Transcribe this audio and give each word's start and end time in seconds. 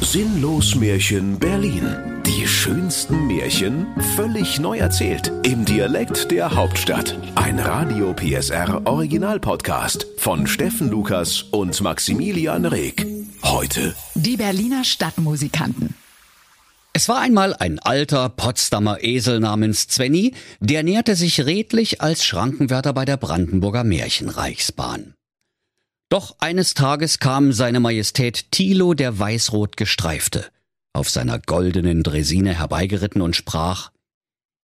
Sinnlos 0.00 0.74
Märchen 0.74 1.38
Berlin. 1.38 2.22
Die 2.26 2.46
schönsten 2.46 3.26
Märchen 3.26 3.86
völlig 4.16 4.58
neu 4.58 4.78
erzählt. 4.78 5.30
Im 5.44 5.64
Dialekt 5.64 6.30
der 6.30 6.54
Hauptstadt. 6.54 7.16
Ein 7.36 7.58
Radio 7.58 8.12
PSR 8.12 8.82
Original 8.86 9.38
Podcast 9.38 10.06
von 10.16 10.46
Steffen 10.46 10.90
Lukas 10.90 11.42
und 11.42 11.80
Maximilian 11.80 12.64
Reg. 12.64 13.06
Heute 13.44 13.94
Die 14.14 14.36
Berliner 14.36 14.84
Stadtmusikanten. 14.84 15.94
Es 16.92 17.08
war 17.08 17.20
einmal 17.20 17.54
ein 17.54 17.78
alter 17.78 18.28
Potsdamer 18.30 19.04
Esel 19.04 19.38
namens 19.38 19.86
Zwenny, 19.86 20.34
der 20.58 20.82
nährte 20.82 21.14
sich 21.14 21.46
redlich 21.46 22.00
als 22.00 22.24
Schrankenwärter 22.24 22.92
bei 22.92 23.04
der 23.04 23.16
Brandenburger 23.16 23.84
Märchenreichsbahn. 23.84 25.14
Doch 26.10 26.34
eines 26.40 26.74
Tages 26.74 27.20
kam 27.20 27.52
seine 27.52 27.78
Majestät 27.78 28.50
Thilo 28.50 28.94
der 28.94 29.16
weißrot 29.16 29.76
gestreifte, 29.76 30.44
auf 30.92 31.08
seiner 31.08 31.38
goldenen 31.38 32.02
Dresine 32.02 32.58
herbeigeritten 32.58 33.22
und 33.22 33.36
sprach 33.36 33.92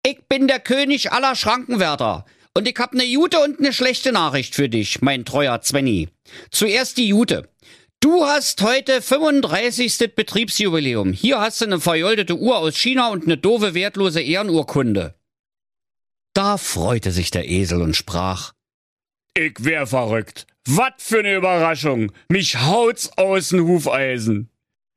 Ich 0.05 0.19
bin 0.29 0.49
der 0.49 0.59
König 0.59 1.13
aller 1.13 1.37
Schrankenwärter, 1.37 2.27
und 2.55 2.67
ich 2.67 2.77
hab 2.79 2.93
ne 2.93 3.05
Jute 3.05 3.39
und 3.39 3.61
ne 3.61 3.73
schlechte 3.73 4.11
Nachricht 4.11 4.57
für 4.57 4.69
dich, 4.69 5.01
mein 5.01 5.25
treuer 5.25 5.61
Zwenny. 5.61 6.09
Zuerst 6.51 6.97
die 6.97 7.07
Jute. 7.07 7.49
Du 8.01 8.25
hast 8.25 8.61
heute 8.63 9.01
35. 9.01 10.17
Betriebsjubiläum. 10.17 11.13
Hier 11.13 11.41
hast 11.41 11.61
du 11.61 11.67
eine 11.67 11.79
verjoldete 11.79 12.37
Uhr 12.37 12.59
aus 12.59 12.77
China 12.77 13.11
und 13.11 13.25
eine 13.25 13.37
doofe 13.37 13.75
wertlose 13.75 14.21
Ehrenurkunde. 14.21 15.15
Da 16.35 16.57
freute 16.57 17.13
sich 17.13 17.31
der 17.31 17.49
Esel 17.49 17.81
und 17.81 17.95
sprach 17.95 18.55
Ich 19.35 19.55
wär 19.63 19.87
verrückt. 19.87 20.49
Was 20.71 20.93
für 20.99 21.23
ne 21.23 21.35
Überraschung. 21.35 22.13
Mich 22.29 22.61
haut's 22.61 23.11
aus 23.17 23.49
den 23.49 23.65
Hufeisen. 23.65 24.51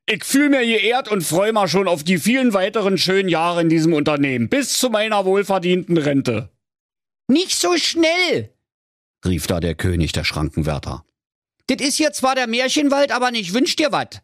Ich 0.04 0.22
fühl 0.22 0.50
mir 0.50 0.66
geehrt 0.66 1.08
und 1.08 1.22
freu 1.22 1.50
mal 1.52 1.66
schon 1.66 1.88
auf 1.88 2.04
die 2.04 2.18
vielen 2.18 2.52
weiteren 2.52 2.98
schönen 2.98 3.30
Jahre 3.30 3.62
in 3.62 3.70
diesem 3.70 3.94
Unternehmen, 3.94 4.50
bis 4.50 4.78
zu 4.78 4.90
meiner 4.90 5.24
wohlverdienten 5.24 5.96
Rente. 5.96 6.50
Nicht 7.26 7.58
so 7.58 7.78
schnell, 7.78 8.50
rief 9.24 9.46
da 9.46 9.60
der 9.60 9.74
König 9.74 10.12
der 10.12 10.24
Schrankenwärter. 10.24 11.06
Dit 11.70 11.80
is 11.80 11.96
hier 11.96 12.12
zwar 12.12 12.34
der 12.34 12.48
Märchenwald, 12.48 13.10
aber 13.10 13.30
nicht 13.30 13.54
wünsch 13.54 13.74
dir 13.76 13.92
wat. 13.92 14.22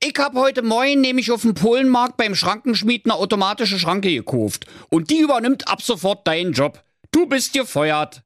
Ich 0.00 0.14
hab 0.18 0.34
heute 0.34 0.62
Morgen 0.62 1.00
nämlich 1.00 1.32
auf 1.32 1.42
dem 1.42 1.54
Polenmarkt 1.54 2.16
beim 2.16 2.36
Schrankenschmied 2.36 3.06
ne 3.06 3.14
automatische 3.14 3.80
Schranke 3.80 4.10
gekauft. 4.10 4.66
Und 4.88 5.10
die 5.10 5.18
übernimmt 5.18 5.66
ab 5.66 5.82
sofort 5.82 6.28
deinen 6.28 6.52
Job. 6.52 6.84
Du 7.10 7.26
bist 7.26 7.52
gefeuert. 7.52 8.22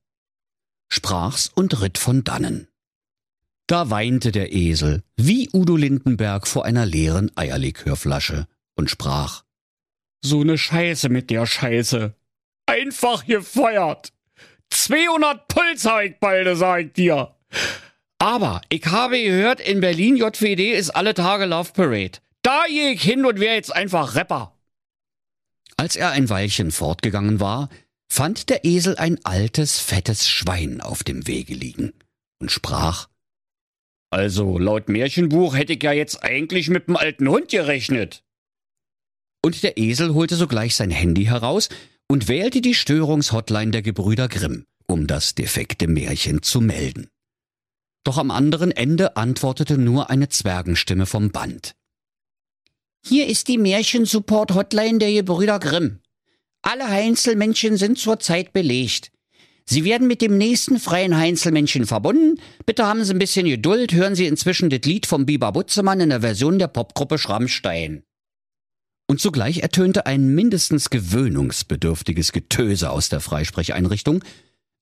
Sprach's 0.90 1.50
und 1.54 1.80
ritt 1.80 1.98
von 1.98 2.24
dannen. 2.24 2.68
Da 3.66 3.88
weinte 3.88 4.32
der 4.32 4.52
Esel, 4.52 5.04
wie 5.16 5.48
Udo 5.52 5.76
Lindenberg 5.76 6.48
vor 6.48 6.64
einer 6.64 6.84
leeren 6.84 7.30
Eierlikörflasche, 7.36 8.46
und 8.74 8.90
sprach. 8.90 9.44
So 10.22 10.42
ne 10.42 10.58
Scheiße 10.58 11.08
mit 11.08 11.30
der 11.30 11.46
Scheiße. 11.46 12.14
Einfach 12.66 13.24
gefeuert. 13.24 14.12
200 14.70 15.48
Puls 15.48 15.84
hab 15.84 16.02
ich 16.02 16.18
balde, 16.18 16.56
sag 16.56 16.86
ich 16.86 16.92
dir. 16.92 17.34
Aber 18.18 18.60
ich 18.68 18.84
habe 18.86 19.22
gehört, 19.22 19.60
in 19.60 19.80
Berlin 19.80 20.16
JWD 20.16 20.72
ist 20.76 20.90
alle 20.90 21.14
Tage 21.14 21.46
Love 21.46 21.72
Parade. 21.72 22.18
Da 22.42 22.64
gehe 22.68 22.92
ich 22.92 23.02
hin 23.02 23.24
und 23.24 23.40
wär 23.40 23.54
jetzt 23.54 23.74
einfach 23.74 24.14
Rapper. 24.14 24.56
Als 25.76 25.96
er 25.96 26.10
ein 26.10 26.28
Weilchen 26.28 26.72
fortgegangen 26.72 27.40
war, 27.40 27.68
fand 28.10 28.50
der 28.50 28.64
Esel 28.64 28.96
ein 28.96 29.24
altes, 29.24 29.78
fettes 29.78 30.28
Schwein 30.28 30.80
auf 30.80 31.04
dem 31.04 31.26
Wege 31.26 31.54
liegen 31.54 31.92
und 32.40 32.50
sprach, 32.50 33.08
Also, 34.10 34.58
laut 34.58 34.88
Märchenbuch 34.88 35.54
hätte 35.54 35.74
ich 35.74 35.82
ja 35.82 35.92
jetzt 35.92 36.22
eigentlich 36.24 36.68
mit 36.68 36.88
dem 36.88 36.96
alten 36.96 37.28
Hund 37.28 37.48
gerechnet. 37.48 38.24
Und 39.42 39.62
der 39.62 39.78
Esel 39.78 40.12
holte 40.12 40.36
sogleich 40.36 40.74
sein 40.74 40.90
Handy 40.90 41.24
heraus 41.24 41.68
und 42.08 42.28
wählte 42.28 42.60
die 42.60 42.74
Störungshotline 42.74 43.70
der 43.70 43.82
Gebrüder 43.82 44.28
Grimm, 44.28 44.66
um 44.86 45.06
das 45.06 45.34
defekte 45.34 45.86
Märchen 45.86 46.42
zu 46.42 46.60
melden. 46.60 47.08
Doch 48.04 48.18
am 48.18 48.30
anderen 48.30 48.72
Ende 48.72 49.16
antwortete 49.16 49.78
nur 49.78 50.10
eine 50.10 50.28
Zwergenstimme 50.28 51.06
vom 51.06 51.30
Band. 51.30 51.74
Hier 53.06 53.28
ist 53.28 53.48
die 53.48 53.58
Märchensupport-Hotline 53.58 54.98
der 54.98 55.12
Gebrüder 55.12 55.58
Grimm. 55.58 56.00
Alle 56.62 56.88
Heinzelmännchen 56.88 57.76
sind 57.76 57.98
zurzeit 57.98 58.52
belegt. 58.52 59.10
Sie 59.64 59.84
werden 59.84 60.08
mit 60.08 60.20
dem 60.20 60.36
nächsten 60.36 60.80
freien 60.80 61.16
Heinzelmännchen 61.16 61.86
verbunden. 61.86 62.40
Bitte 62.66 62.86
haben 62.86 63.04
Sie 63.04 63.14
ein 63.14 63.18
bisschen 63.18 63.46
Geduld, 63.46 63.92
hören 63.92 64.14
Sie 64.14 64.26
inzwischen 64.26 64.68
das 64.68 64.80
Lied 64.82 65.06
vom 65.06 65.26
Biber 65.26 65.52
Butzemann 65.52 66.00
in 66.00 66.10
der 66.10 66.22
Version 66.22 66.58
der 66.58 66.68
Popgruppe 66.68 67.18
Schrammstein. 67.18 68.02
Und 69.08 69.20
zugleich 69.20 69.58
ertönte 69.58 70.06
ein 70.06 70.34
mindestens 70.34 70.90
gewöhnungsbedürftiges 70.90 72.32
Getöse 72.32 72.90
aus 72.90 73.08
der 73.08 73.20
Freisprecheinrichtung, 73.20 74.22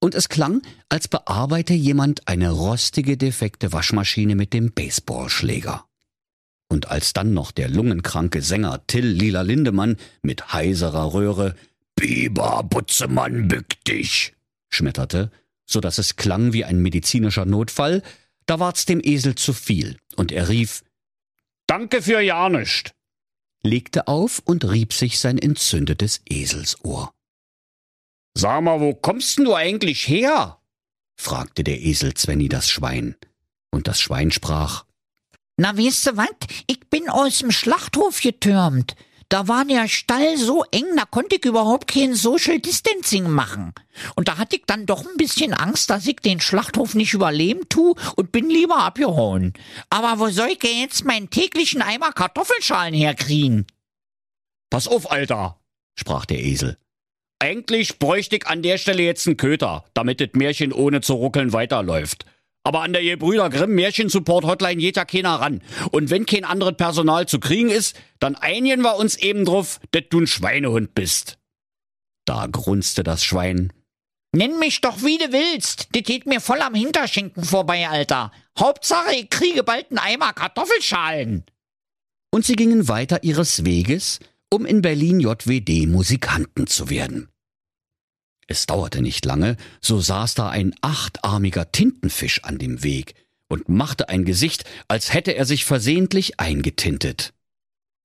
und 0.00 0.14
es 0.14 0.28
klang, 0.28 0.62
als 0.88 1.08
bearbeite 1.08 1.74
jemand 1.74 2.28
eine 2.28 2.50
rostige, 2.50 3.16
defekte 3.16 3.72
Waschmaschine 3.72 4.36
mit 4.36 4.52
dem 4.52 4.72
Baseballschläger. 4.72 5.84
Und 6.70 6.88
als 6.88 7.14
dann 7.14 7.32
noch 7.32 7.50
der 7.50 7.68
lungenkranke 7.68 8.42
Sänger 8.42 8.86
Till 8.86 9.06
Lila 9.06 9.42
Lindemann 9.42 9.96
mit 10.22 10.52
heiserer 10.52 11.14
Röhre 11.14 11.54
Biber 11.98 12.62
Butzemann 12.62 13.48
bück 13.48 13.84
dich 13.84 14.34
schmetterte, 14.70 15.32
so 15.66 15.80
dass 15.80 15.98
es 15.98 16.14
klang 16.14 16.52
wie 16.52 16.64
ein 16.64 16.80
medizinischer 16.80 17.44
Notfall, 17.44 18.02
da 18.46 18.60
ward's 18.60 18.86
dem 18.86 19.00
Esel 19.02 19.34
zu 19.34 19.52
viel, 19.52 19.98
und 20.14 20.30
er 20.30 20.48
rief 20.48 20.84
Danke 21.66 22.00
für 22.00 22.20
ja 22.20 22.48
nischt. 22.48 22.92
legte 23.62 24.06
auf 24.06 24.40
und 24.44 24.64
rieb 24.64 24.92
sich 24.92 25.18
sein 25.18 25.38
entzündetes 25.38 26.20
Eselsohr. 26.28 27.12
Sag 28.34 28.62
mal, 28.62 28.80
wo 28.80 28.94
kommst 28.94 29.38
denn 29.38 29.46
du 29.46 29.54
eigentlich 29.54 30.06
her? 30.06 30.60
fragte 31.16 31.64
der 31.64 31.80
Esel 31.80 32.16
Svenny 32.16 32.48
das 32.48 32.70
Schwein. 32.70 33.16
Und 33.70 33.88
das 33.88 34.00
Schwein 34.00 34.30
sprach, 34.30 34.84
Na, 35.56 35.76
weißt 35.76 36.06
du 36.06 36.16
wat? 36.16 36.46
Ich 36.68 36.88
bin 36.88 37.08
aus 37.08 37.40
dem 37.40 37.50
Schlachthof 37.50 38.20
getürmt. 38.20 38.94
Da 39.30 39.46
war 39.46 39.64
der 39.66 39.88
Stall 39.88 40.38
so 40.38 40.64
eng, 40.70 40.96
da 40.96 41.04
konnte 41.04 41.36
ich 41.36 41.44
überhaupt 41.44 41.86
kein 41.86 42.14
Social 42.14 42.60
Distancing 42.60 43.28
machen. 43.28 43.74
Und 44.14 44.28
da 44.28 44.38
hatte 44.38 44.56
ich 44.56 44.62
dann 44.66 44.86
doch 44.86 45.04
ein 45.04 45.18
bisschen 45.18 45.52
Angst, 45.52 45.90
dass 45.90 46.06
ich 46.06 46.16
den 46.16 46.40
Schlachthof 46.40 46.94
nicht 46.94 47.12
überleben 47.12 47.68
tu 47.68 47.94
und 48.16 48.32
bin 48.32 48.48
lieber 48.48 48.78
abgehauen. 48.78 49.52
Aber 49.90 50.18
wo 50.18 50.30
soll 50.30 50.48
ich 50.48 50.62
jetzt 50.62 51.04
meinen 51.04 51.28
täglichen 51.28 51.82
Eimer 51.82 52.12
Kartoffelschalen 52.12 52.94
herkriegen? 52.94 53.66
Pass 54.70 54.88
auf, 54.88 55.10
Alter, 55.10 55.60
sprach 55.94 56.24
der 56.24 56.42
Esel. 56.42 56.78
Eigentlich 57.38 57.98
bräuchte 57.98 58.36
ich 58.36 58.46
an 58.46 58.62
der 58.62 58.78
Stelle 58.78 59.02
jetzt 59.02 59.26
einen 59.26 59.36
Köter, 59.36 59.84
damit 59.92 60.20
das 60.20 60.30
Märchen 60.32 60.72
ohne 60.72 61.02
zu 61.02 61.14
ruckeln 61.14 61.52
weiterläuft. 61.52 62.24
Aber 62.68 62.82
an 62.82 62.92
der 62.92 63.02
Gebrüder 63.02 63.48
Grimm 63.48 63.74
Märchensupport 63.76 64.44
Hotline 64.44 64.76
geht 64.76 64.96
ja 64.96 65.06
keiner 65.06 65.36
ran. 65.36 65.62
Und 65.90 66.10
wenn 66.10 66.26
kein 66.26 66.44
anderes 66.44 66.76
Personal 66.76 67.26
zu 67.26 67.40
kriegen 67.40 67.70
ist, 67.70 67.98
dann 68.20 68.34
einigen 68.34 68.82
wir 68.82 68.96
uns 68.96 69.16
eben 69.16 69.46
drauf, 69.46 69.80
dass 69.92 70.02
du 70.10 70.20
ein 70.20 70.26
Schweinehund 70.26 70.94
bist. 70.94 71.38
da 72.26 72.46
grunzte 72.46 73.02
das 73.02 73.24
Schwein, 73.24 73.72
Nenn 74.36 74.58
mich 74.58 74.82
doch 74.82 75.02
wie 75.02 75.16
du 75.16 75.32
willst. 75.32 75.88
Das 75.92 76.02
geht 76.02 76.26
mir 76.26 76.42
voll 76.42 76.60
am 76.60 76.74
Hinterschinken 76.74 77.42
vorbei, 77.42 77.88
Alter. 77.88 78.32
Hauptsache, 78.58 79.14
ich 79.14 79.30
kriege 79.30 79.62
bald 79.62 79.88
einen 79.88 79.98
Eimer 80.00 80.34
Kartoffelschalen. 80.34 81.46
und 82.30 82.44
sie 82.44 82.54
gingen 82.54 82.86
weiter 82.86 83.24
ihres 83.24 83.64
Weges, 83.64 84.20
um 84.52 84.66
in 84.66 84.82
Berlin 84.82 85.20
JWD 85.20 85.86
Musikanten 85.86 86.66
zu 86.66 86.90
werden. 86.90 87.30
Es 88.50 88.64
dauerte 88.64 89.02
nicht 89.02 89.26
lange, 89.26 89.56
so 89.80 90.00
saß 90.00 90.34
da 90.34 90.48
ein 90.48 90.74
achtarmiger 90.80 91.70
Tintenfisch 91.70 92.44
an 92.44 92.58
dem 92.58 92.82
Weg 92.82 93.14
und 93.48 93.68
machte 93.68 94.08
ein 94.08 94.24
Gesicht, 94.24 94.64
als 94.88 95.12
hätte 95.12 95.34
er 95.34 95.44
sich 95.44 95.66
versehentlich 95.66 96.40
eingetintet. 96.40 97.34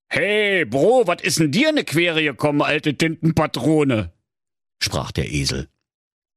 Hey, 0.08 0.66
Bro, 0.66 1.06
was 1.06 1.22
ist 1.22 1.38
denn 1.40 1.50
dir 1.50 1.70
in 1.70 1.76
ne 1.76 1.84
Quere 1.84 2.22
gekommen, 2.22 2.60
alte 2.62 2.94
Tintenpatrone? 2.94 4.12
sprach 4.82 5.12
der 5.12 5.32
Esel. 5.32 5.68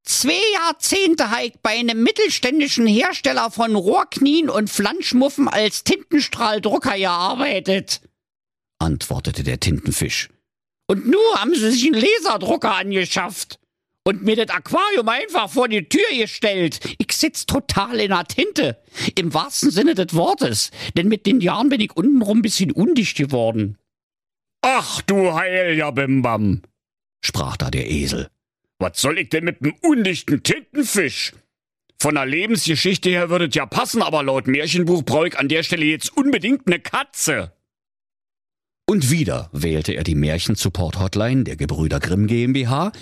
Zwei 0.05 0.39
Jahrzehnte 0.53 1.31
habe 1.31 1.47
ich 1.47 1.53
bei 1.61 1.71
einem 1.71 2.01
mittelständischen 2.01 2.87
Hersteller 2.87 3.51
von 3.51 3.75
Rohrknien 3.75 4.49
und 4.49 4.69
Flanschmuffen 4.69 5.49
als 5.49 5.83
Tintenstrahldrucker 5.83 6.97
gearbeitet. 6.97 8.01
antwortete 8.79 9.43
der 9.43 9.59
Tintenfisch. 9.59 10.29
Und 10.87 11.07
nur 11.07 11.35
haben 11.35 11.53
sie 11.53 11.69
sich 11.71 11.85
einen 11.85 12.01
Laserdrucker 12.01 12.73
angeschafft. 12.73 13.59
Und 14.07 14.23
mir 14.23 14.37
das 14.37 14.55
Aquarium 14.55 15.09
einfach 15.09 15.49
vor 15.49 15.67
die 15.67 15.83
Tür 15.83 16.07
gestellt. 16.17 16.79
Ich 16.97 17.11
sitz 17.11 17.45
total 17.45 17.99
in 17.99 18.11
der 18.11 18.23
Tinte. 18.23 18.81
Im 19.15 19.33
wahrsten 19.33 19.69
Sinne 19.69 19.95
des 19.95 20.13
Wortes. 20.13 20.71
Denn 20.95 21.09
mit 21.09 21.25
den 21.25 21.41
Jahren 21.41 21.67
bin 21.67 21.81
ich 21.81 21.93
untenrum 21.93 22.37
ein 22.37 22.41
bisschen 22.41 22.71
undicht 22.71 23.17
geworden. 23.17 23.77
Ach 24.61 25.01
du 25.01 25.33
heiliger 25.33 25.91
Bimbam. 25.91 26.61
sprach 27.21 27.57
da 27.57 27.69
der 27.69 27.91
Esel. 27.91 28.29
Was 28.79 29.01
soll 29.01 29.19
ich 29.19 29.27
denn 29.27 29.43
mit 29.43 29.61
nem 29.61 29.75
undichten 29.81 30.41
Tintenfisch? 30.41 31.33
Von 31.99 32.15
der 32.15 32.27
Lebensgeschichte 32.27 33.09
her 33.09 33.29
würde 33.29 33.47
es 33.47 33.55
ja 33.55 33.65
passen, 33.65 34.01
aber 34.01 34.23
laut 34.23 34.47
Märchenbuch 34.47 35.03
brauche 35.03 35.27
ich 35.27 35.37
an 35.37 35.49
der 35.49 35.63
Stelle 35.63 35.83
jetzt 35.83 36.15
unbedingt 36.15 36.65
ne 36.67 36.79
Katze. 36.79 37.51
Und 38.89 39.11
wieder 39.11 39.49
wählte 39.51 39.95
er 39.95 40.05
die 40.05 40.15
Märchen-Support-Hotline 40.15 41.43
der 41.43 41.57
Gebrüder 41.57 41.99
Grimm 41.99 42.25
GmbH 42.27 42.93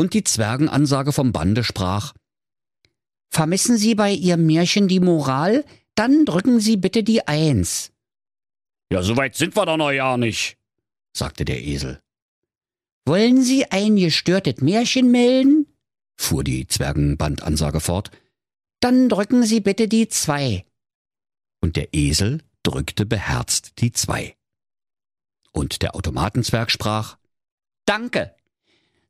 und 0.00 0.14
die 0.14 0.24
Zwergenansage 0.24 1.12
vom 1.12 1.30
Bande 1.30 1.62
sprach 1.62 2.14
Vermissen 3.28 3.76
Sie 3.76 3.94
bei 3.94 4.10
Ihrem 4.10 4.46
Märchen 4.46 4.88
die 4.88 4.98
Moral? 4.98 5.62
Dann 5.94 6.24
drücken 6.24 6.58
Sie 6.58 6.78
bitte 6.78 7.02
die 7.04 7.28
Eins. 7.28 7.92
Ja, 8.90 9.02
so 9.02 9.16
weit 9.18 9.36
sind 9.36 9.54
wir 9.54 9.66
doch 9.66 9.76
noch 9.76 9.92
ja 9.92 10.16
nicht, 10.16 10.56
sagte 11.12 11.44
der 11.44 11.62
Esel. 11.62 12.00
Wollen 13.04 13.42
Sie 13.42 13.66
ein 13.70 13.96
gestörtes 13.96 14.62
Märchen 14.62 15.10
melden? 15.10 15.66
fuhr 16.16 16.44
die 16.44 16.66
Zwergenbandansage 16.66 17.80
fort. 17.80 18.10
Dann 18.80 19.10
drücken 19.10 19.44
Sie 19.44 19.60
bitte 19.60 19.86
die 19.86 20.08
Zwei. 20.08 20.64
Und 21.60 21.76
der 21.76 21.92
Esel 21.92 22.42
drückte 22.62 23.04
beherzt 23.04 23.72
die 23.80 23.92
Zwei. 23.92 24.34
Und 25.52 25.82
der 25.82 25.94
Automatenzwerg 25.94 26.70
sprach 26.70 27.18
Danke. 27.84 28.34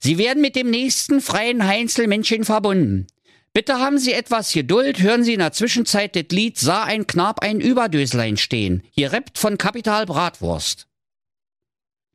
Sie 0.02 0.16
werden 0.16 0.40
mit 0.40 0.56
dem 0.56 0.70
nächsten 0.70 1.20
freien 1.20 1.66
Heinzelmännchen 1.66 2.44
verbunden. 2.44 3.06
Bitte 3.52 3.74
haben 3.74 3.98
Sie 3.98 4.12
etwas 4.12 4.52
Geduld, 4.52 5.00
hören 5.00 5.24
Sie 5.24 5.34
in 5.34 5.40
der 5.40 5.52
Zwischenzeit 5.52 6.16
das 6.16 6.26
Lied 6.30 6.58
Sah 6.58 6.84
ein 6.84 7.06
Knab 7.06 7.40
ein 7.40 7.60
Überdöslein 7.60 8.36
stehen, 8.36 8.82
gerappt 8.96 9.38
von 9.38 9.58
Kapital 9.58 10.06
Bratwurst. 10.06 10.86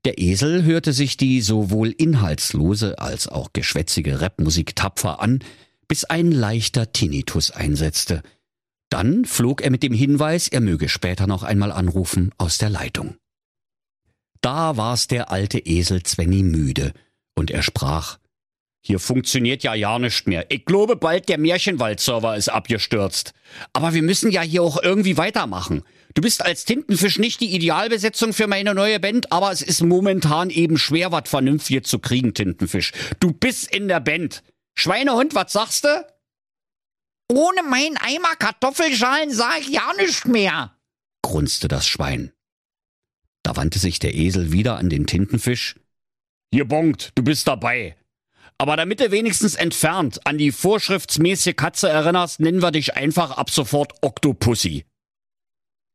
Der 0.05 0.17
Esel 0.19 0.63
hörte 0.63 0.93
sich 0.93 1.17
die 1.17 1.41
sowohl 1.41 1.89
inhaltslose 1.89 2.99
als 2.99 3.27
auch 3.27 3.53
geschwätzige 3.53 4.21
Rapmusik 4.21 4.75
tapfer 4.75 5.19
an, 5.19 5.39
bis 5.87 6.05
ein 6.05 6.31
leichter 6.31 6.91
Tinnitus 6.91 7.51
einsetzte. 7.51 8.23
Dann 8.89 9.25
flog 9.25 9.61
er 9.61 9.71
mit 9.71 9.83
dem 9.83 9.93
Hinweis, 9.93 10.47
er 10.47 10.61
möge 10.61 10.89
später 10.89 11.27
noch 11.27 11.43
einmal 11.43 11.71
anrufen, 11.71 12.31
aus 12.37 12.57
der 12.57 12.69
Leitung. 12.69 13.17
Da 14.41 14.77
war's 14.77 15.07
der 15.07 15.31
alte 15.31 15.59
Esel 15.59 16.03
Zwenny 16.03 16.43
müde, 16.43 16.93
und 17.35 17.51
er 17.51 17.61
sprach, 17.61 18.17
hier 18.81 18.99
funktioniert 18.99 19.63
ja 19.63 19.73
ja 19.73 19.97
nicht 19.97 20.27
mehr. 20.27 20.45
Ich 20.49 20.65
glaube 20.65 20.95
bald 20.95 21.27
der 21.27 21.39
Märchenwald-Server 21.39 22.35
ist 22.35 22.49
abgestürzt. 22.49 23.33
Aber 23.73 23.93
wir 23.95 24.03
müssen 24.03 24.31
ja 24.31 24.41
hier 24.41 24.61
auch 24.61 24.81
irgendwie 24.81 25.17
weitermachen. 25.17 25.83
Du 26.13 26.21
bist 26.21 26.45
als 26.45 26.65
Tintenfisch 26.65 27.17
nicht 27.17 27.41
die 27.41 27.55
Idealbesetzung 27.55 28.31
für 28.31 28.47
meine 28.47 28.75
neue 28.75 28.99
Band, 28.99 29.31
aber 29.31 29.51
es 29.51 29.63
ist 29.63 29.81
momentan 29.81 30.51
eben 30.51 30.77
schwer, 30.77 31.11
was 31.11 31.27
Vernünftiges 31.27 31.89
zu 31.89 31.97
kriegen, 31.97 32.35
Tintenfisch. 32.35 32.91
Du 33.19 33.33
bist 33.33 33.73
in 33.73 33.87
der 33.87 33.99
Band. 33.99 34.43
Schweinehund, 34.75 35.33
was 35.33 35.51
sagst 35.51 35.85
du? 35.85 36.05
Ohne 37.31 37.63
mein 37.63 37.97
Eimer 37.97 38.35
Kartoffelschalen 38.37 39.31
sag 39.31 39.61
ich 39.61 39.69
ja 39.69 39.91
nicht 39.97 40.25
mehr, 40.25 40.77
grunzte 41.23 41.67
das 41.67 41.87
Schwein. 41.87 42.31
Da 43.41 43.55
wandte 43.55 43.79
sich 43.79 43.97
der 43.97 44.13
Esel 44.13 44.51
wieder 44.51 44.77
an 44.77 44.89
den 44.89 45.07
Tintenfisch. 45.07 45.75
Hier 46.55 46.63
bonkt, 46.63 47.11
du 47.15 47.21
bist 47.21 47.49
dabei. 47.49 47.97
Aber 48.57 48.77
damit 48.77 49.01
du 49.01 49.11
wenigstens 49.11 49.55
entfernt 49.55 50.25
an 50.25 50.37
die 50.37 50.53
vorschriftsmäßige 50.53 51.53
Katze 51.57 51.89
erinnerst, 51.89 52.39
nennen 52.39 52.61
wir 52.61 52.71
dich 52.71 52.95
einfach 52.95 53.31
ab 53.31 53.49
sofort 53.49 53.91
Octopussy. 53.99 54.85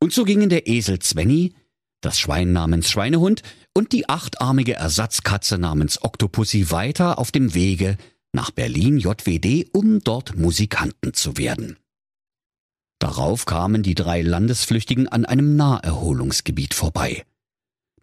Und 0.03 0.12
so 0.12 0.25
gingen 0.25 0.51
der 0.51 0.67
Esel 0.67 0.99
Zwenny, 0.99 1.55
das 2.03 2.19
Schwein 2.19 2.53
namens 2.53 2.91
Schweinehund 2.91 3.43
und 3.73 3.93
die 3.93 4.11
achtarmige 4.11 4.75
Ersatzkatze 4.75 5.57
namens 5.57 6.05
Octopussy 6.05 6.71
weiter 6.71 7.19
auf 7.19 7.33
dem 7.33 7.55
Wege 7.55 7.97
nach 8.35 8.51
Berlin 8.51 8.99
JWD, 8.99 9.71
um 9.73 10.01
dort 10.01 10.37
Musikanten 10.37 11.15
zu 11.15 11.39
werden. 11.39 11.79
Darauf 12.99 13.47
kamen 13.47 13.83
die 13.83 13.95
drei 13.95 14.21
Landesflüchtigen 14.21 15.09
an 15.09 15.25
einem 15.25 15.57
Naherholungsgebiet 15.57 16.75
vorbei. 16.75 17.25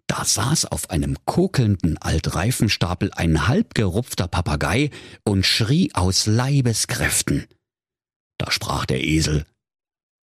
Da 0.08 0.24
saß 0.24 0.64
auf 0.64 0.90
einem 0.90 1.16
kokelnden 1.26 1.98
Altreifenstapel 1.98 3.10
ein 3.14 3.46
halbgerupfter 3.46 4.26
Papagei 4.26 4.90
und 5.22 5.44
schrie 5.44 5.90
aus 5.94 6.26
Leibeskräften. 6.26 7.46
Da 8.38 8.50
sprach 8.50 8.86
der 8.86 9.04
Esel. 9.04 9.46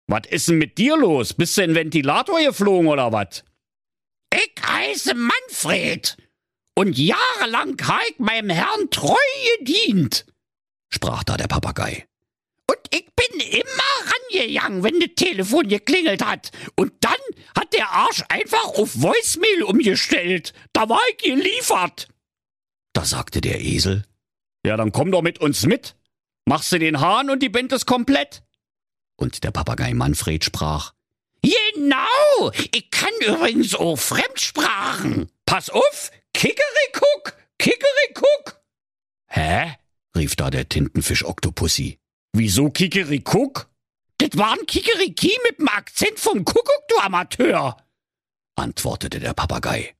Was 0.08 0.28
ist 0.30 0.50
denn 0.50 0.58
mit 0.58 0.78
dir 0.78 0.98
los? 0.98 1.34
Bist 1.34 1.58
du 1.58 1.64
in 1.64 1.76
Ventilator 1.76 2.40
geflogen 2.42 2.88
oder 2.88 3.12
was? 3.12 3.44
Ich 4.34 4.54
heiße 4.66 5.14
Manfred 5.14 6.18
und 6.76 6.98
jahrelang 6.98 7.78
habe 7.84 8.04
ich 8.10 8.20
meinem 8.20 8.50
Herrn 8.50 8.90
treu 8.92 9.16
gedient, 9.60 10.26
sprach 10.90 11.24
da 11.24 11.38
der 11.38 11.48
Papagei. 11.48 12.06
Und 12.68 12.80
ich 12.92 13.06
bin 13.16 13.40
immer 13.40 14.12
rangegangen, 14.34 14.84
wenn 14.84 15.00
das 15.00 15.10
Telefon 15.16 15.68
geklingelt 15.68 16.26
hat. 16.26 16.52
Und 16.76 16.94
dann 17.02 17.14
hat 17.56 17.74
der 17.74 17.90
Arsch 17.90 18.24
einfach 18.30 18.66
auf 18.66 19.02
Voicemail 19.02 19.64
umgestellt. 19.64 20.54
Da 20.74 20.90
war 20.90 21.02
ich 21.12 21.18
geliefert. 21.18 22.08
Da 22.94 23.06
sagte 23.06 23.42
der 23.42 23.62
Esel. 23.62 24.06
Ja, 24.66 24.78
dann 24.78 24.92
komm 24.92 25.12
doch 25.12 25.22
mit 25.22 25.40
uns 25.40 25.66
mit. 25.66 25.96
Machst 26.46 26.72
du 26.72 26.80
den 26.80 27.00
Hahn 27.00 27.30
und 27.30 27.42
die 27.44 27.50
Band 27.50 27.72
ist 27.72 27.86
komplett. 27.86 28.44
Und 29.16 29.44
der 29.44 29.52
Papagei 29.52 29.94
Manfred 29.94 30.44
sprach. 30.44 30.94
Genau, 31.42 32.52
ich 32.72 32.90
kann 32.90 33.12
übrigens 33.22 33.76
auch 33.76 33.98
Fremdsprachen. 33.98 35.30
Pass 35.46 35.70
auf, 35.70 36.12
Kikerikuck, 36.34 37.38
Kikerikuck. 37.60 38.60
Hä? 39.28 39.76
rief 40.16 40.36
da 40.36 40.50
der 40.50 40.68
Tintenfisch 40.68 41.24
Oktopussy. 41.26 42.00
Wieso 42.38 42.70
Kikerikuck? 42.70 43.70
Das 44.18 44.32
war 44.36 44.52
ein 44.52 44.66
Kikeriki 44.66 45.32
mit 45.48 45.58
dem 45.58 45.70
Akzent 45.70 46.20
vom 46.20 46.44
Kuckuck, 46.44 46.84
du 46.90 46.98
Amateur, 46.98 47.78
antwortete 48.58 49.22
der 49.22 49.34
Papagei. 49.34 49.96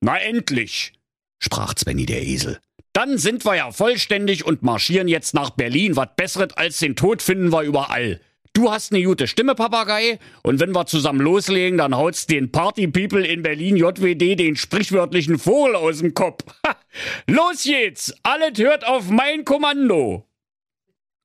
Na 0.00 0.16
endlich, 0.20 0.92
sprach 1.40 1.74
Svenny 1.76 2.06
der 2.06 2.22
Esel. 2.22 2.60
Dann 2.92 3.18
sind 3.18 3.44
wir 3.44 3.56
ja 3.56 3.72
vollständig 3.72 4.44
und 4.46 4.62
marschieren 4.62 5.08
jetzt 5.08 5.34
nach 5.34 5.50
Berlin. 5.50 5.96
Was 5.96 6.10
Besseres 6.14 6.52
als 6.52 6.78
den 6.78 6.94
Tod 6.94 7.20
finden 7.20 7.52
wir 7.52 7.62
überall. 7.62 8.20
Du 8.52 8.70
hast 8.70 8.92
eine 8.92 9.02
gute 9.02 9.26
Stimme, 9.26 9.56
Papagei, 9.56 10.20
und 10.44 10.60
wenn 10.60 10.70
wir 10.70 10.86
zusammen 10.86 11.20
loslegen, 11.20 11.78
dann 11.78 11.96
haut's 11.96 12.26
den 12.26 12.52
Party 12.52 12.86
People 12.86 13.26
in 13.26 13.42
Berlin 13.42 13.76
JWD 13.76 14.38
den 14.38 14.54
sprichwörtlichen 14.54 15.40
Vogel 15.40 15.74
aus 15.74 15.98
dem 15.98 16.14
Kopf. 16.14 16.44
Los 17.26 17.64
geht's! 17.64 18.14
Alles 18.22 18.56
hört 18.58 18.86
auf 18.86 19.10
mein 19.10 19.44
Kommando! 19.44 20.29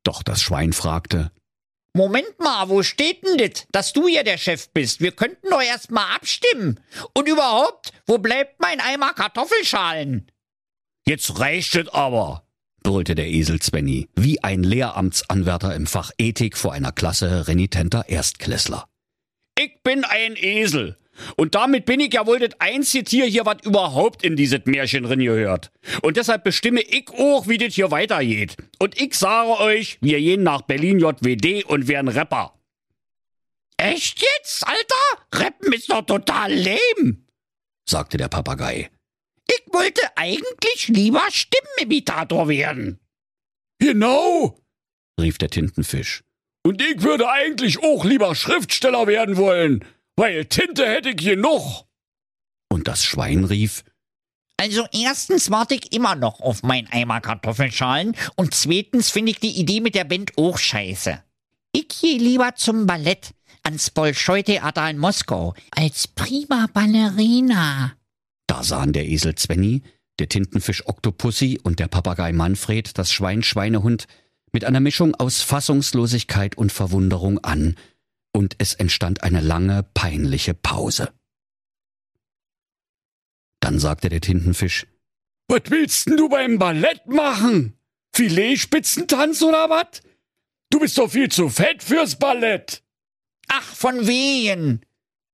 Doch 0.05 0.23
das 0.23 0.41
Schwein 0.41 0.71
fragte, 0.71 1.31
Moment 1.95 2.39
mal, 2.39 2.67
wo 2.67 2.83
steht 2.83 3.25
denn 3.25 3.37
das, 3.37 3.65
dass 3.71 3.93
du 3.93 4.09
hier 4.09 4.25
der 4.25 4.37
Chef 4.37 4.69
bist? 4.73 4.99
Wir 4.99 5.13
könnten 5.13 5.49
doch 5.49 5.61
erst 5.61 5.91
mal 5.91 6.13
abstimmen. 6.13 6.81
Und 7.13 7.29
überhaupt, 7.29 7.93
wo 8.05 8.17
bleibt 8.17 8.59
mein 8.59 8.81
Eimer 8.81 9.13
Kartoffelschalen? 9.13 10.29
Jetzt 11.07 11.39
reicht 11.39 11.73
es 11.75 11.87
aber, 11.87 12.45
brüllte 12.83 13.15
der 13.15 13.27
Esel 13.27 13.61
Svenny, 13.61 14.09
wie 14.13 14.43
ein 14.43 14.63
Lehramtsanwärter 14.63 15.73
im 15.73 15.87
Fach 15.87 16.11
Ethik 16.17 16.57
vor 16.57 16.73
einer 16.73 16.91
Klasse 16.91 17.47
renitenter 17.47 18.09
Erstklässler. 18.09 18.89
Ich 19.57 19.81
bin 19.81 20.03
ein 20.03 20.35
Esel. 20.35 20.97
Und 21.35 21.55
damit 21.55 21.85
bin 21.85 21.99
ich 21.99 22.13
ja 22.13 22.25
wohl 22.25 22.39
das 22.39 22.59
einzige 22.59 23.03
Tier 23.03 23.25
hier, 23.25 23.45
was 23.45 23.57
überhaupt 23.63 24.23
in 24.23 24.35
dieses 24.35 24.61
Märchen 24.65 25.03
drin 25.03 25.19
gehört. 25.19 25.71
Und 26.01 26.17
deshalb 26.17 26.43
bestimme 26.43 26.81
ich 26.81 27.09
auch, 27.09 27.47
wie 27.47 27.57
das 27.57 27.73
hier 27.73 27.91
weitergeht. 27.91 28.57
Und 28.79 28.99
ich 28.99 29.15
sage 29.15 29.59
euch, 29.59 29.97
wir 30.01 30.19
gehen 30.19 30.43
nach 30.43 30.61
Berlin 30.61 30.99
JWD 30.99 31.65
und 31.65 31.87
werden 31.87 32.09
Rapper. 32.09 32.53
Echt 33.77 34.21
jetzt, 34.21 34.65
Alter? 34.65 35.43
Rappen 35.43 35.73
ist 35.73 35.91
doch 35.91 36.05
total 36.05 36.53
lame, 36.53 37.17
sagte 37.87 38.17
der 38.17 38.29
Papagei. 38.29 38.89
Ich 39.47 39.73
wollte 39.73 40.01
eigentlich 40.15 40.87
lieber 40.87 41.21
Stimmenimitator 41.29 42.47
werden. 42.47 42.99
Genau, 43.79 44.57
rief 45.19 45.37
der 45.37 45.49
Tintenfisch. 45.49 46.23
Und 46.63 46.81
ich 46.81 47.03
würde 47.03 47.29
eigentlich 47.29 47.83
auch 47.83 48.05
lieber 48.05 48.33
Schriftsteller 48.33 49.05
werden 49.05 49.37
wollen 49.37 49.85
weil 50.15 50.45
Tinte 50.45 50.85
hätte 50.85 51.09
ich 51.09 51.17
genug. 51.17 51.85
Und 52.69 52.87
das 52.87 53.03
Schwein 53.03 53.45
rief, 53.45 53.83
also 54.57 54.85
erstens 54.93 55.51
warte 55.51 55.75
ich 55.75 55.91
immer 55.91 56.15
noch 56.15 56.39
auf 56.39 56.63
mein 56.63 56.87
Eimer 56.89 57.19
Kartoffelschalen 57.19 58.15
und 58.35 58.53
zweitens 58.53 59.09
finde 59.09 59.31
ich 59.31 59.39
die 59.39 59.59
Idee 59.59 59.81
mit 59.81 59.95
der 59.95 60.05
Band 60.05 60.37
auch 60.37 60.57
scheiße. 60.57 61.21
Ich 61.73 61.89
gehe 61.89 62.17
lieber 62.17 62.55
zum 62.55 62.87
Ballett 62.87 63.31
ans 63.63 63.89
Bolschoi-Theater 63.89 64.89
in 64.89 64.97
Moskau 64.97 65.53
als 65.71 66.07
prima 66.07 66.67
Ballerina. 66.73 67.93
Da 68.47 68.63
sahen 68.63 68.93
der 68.93 69.05
Esel 69.07 69.35
Zwenny, 69.35 69.81
der 70.19 70.29
Tintenfisch 70.29 70.87
Oktopussy 70.87 71.59
und 71.61 71.79
der 71.79 71.89
Papagei 71.89 72.31
Manfred 72.31 72.97
das 72.97 73.11
Schwein 73.11 73.43
Schweinehund 73.43 74.07
mit 74.53 74.63
einer 74.63 74.79
Mischung 74.79 75.15
aus 75.15 75.41
Fassungslosigkeit 75.41 76.57
und 76.57 76.71
Verwunderung 76.71 77.43
an 77.43 77.75
und 78.35 78.55
es 78.57 78.73
entstand 78.73 79.23
eine 79.23 79.39
lange, 79.39 79.83
peinliche 79.93 80.53
Pause. 80.53 81.13
Dann 83.61 83.79
sagte 83.79 84.09
der 84.09 84.19
Tintenfisch, 84.19 84.85
Was 85.47 85.61
willst 85.69 86.07
denn 86.07 86.17
du 86.17 86.27
beim 86.27 86.59
Ballett 86.59 87.07
machen? 87.07 87.77
Filetspitzentanz 88.13 89.41
oder 89.41 89.69
was? 89.69 90.01
Du 90.69 90.79
bist 90.79 90.97
doch 90.97 91.09
viel 91.09 91.31
zu 91.31 91.47
fett 91.49 91.81
fürs 91.81 92.19
Ballett. 92.19 92.83
Ach, 93.47 93.63
von 93.63 94.05
wehen, 94.05 94.85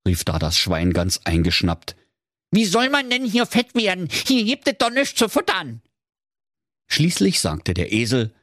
rief 0.08 0.24
da 0.24 0.38
das 0.38 0.58
Schwein 0.58 0.94
ganz 0.94 1.22
eingeschnappt. 1.24 1.96
Wie 2.52 2.66
soll 2.66 2.90
man 2.90 3.10
denn 3.10 3.26
hier 3.26 3.48
fett 3.48 3.74
werden? 3.74 4.10
Hier 4.12 4.44
gibt 4.44 4.68
es 4.68 4.78
doch 4.78 4.92
nichts 4.92 5.16
zu 5.16 5.28
futtern. 5.28 5.82
Schließlich 6.88 7.40
sagte 7.40 7.74
der 7.74 7.92
Esel, 7.92 8.36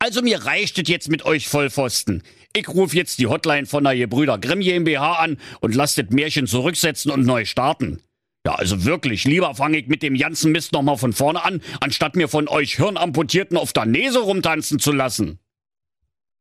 also 0.00 0.22
mir 0.22 0.44
reicht 0.44 0.78
es 0.78 0.88
jetzt 0.88 1.08
mit 1.08 1.24
euch 1.24 1.46
Vollpfosten. 1.46 2.22
Ich 2.56 2.68
ruf 2.68 2.94
jetzt 2.94 3.20
die 3.20 3.28
Hotline 3.28 3.66
von 3.66 3.84
der 3.84 3.96
Gebrüder 3.96 4.38
Grimm 4.38 4.60
GmbH 4.60 5.14
an 5.14 5.38
und 5.60 5.74
lasst 5.74 5.98
das 5.98 6.10
Märchen 6.10 6.48
zurücksetzen 6.48 7.12
und 7.12 7.24
neu 7.24 7.44
starten. 7.44 8.00
Ja, 8.44 8.54
also 8.54 8.84
wirklich, 8.84 9.24
lieber 9.24 9.54
fange 9.54 9.78
ich 9.78 9.86
mit 9.86 10.02
dem 10.02 10.16
ganzen 10.16 10.50
Mist 10.50 10.72
nochmal 10.72 10.96
von 10.96 11.12
vorne 11.12 11.44
an, 11.44 11.60
anstatt 11.80 12.16
mir 12.16 12.26
von 12.26 12.48
euch 12.48 12.76
Hirnamputierten 12.76 13.56
auf 13.56 13.72
der 13.72 13.84
Nese 13.84 14.20
rumtanzen 14.20 14.78
zu 14.78 14.92
lassen. 14.92 15.38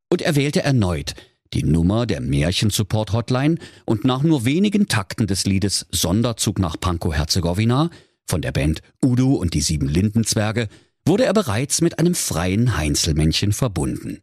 Und 0.09 0.21
er 0.21 0.35
wählte 0.35 0.63
erneut 0.63 1.13
die 1.53 1.63
Nummer 1.63 2.05
der 2.05 2.21
Märchen-Support-Hotline 2.21 3.57
und 3.85 4.05
nach 4.05 4.21
nur 4.21 4.45
wenigen 4.45 4.87
Takten 4.87 5.27
des 5.27 5.45
Liedes 5.45 5.87
Sonderzug 5.91 6.59
nach 6.59 6.79
Pankow-Herzegowina 6.79 7.89
von 8.27 8.41
der 8.41 8.51
Band 8.51 8.81
Udo 9.03 9.33
und 9.33 9.53
die 9.53 9.61
sieben 9.61 9.87
Lindenzwerge 9.87 10.69
wurde 11.09 11.25
er 11.25 11.33
bereits 11.33 11.81
mit 11.81 11.99
einem 11.99 12.13
freien 12.15 12.77
Heinzelmännchen 12.77 13.51
verbunden. 13.51 14.21